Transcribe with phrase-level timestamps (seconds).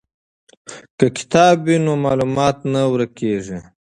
[0.97, 3.57] که کتاب وي نو معلومات نه ورک کیږي.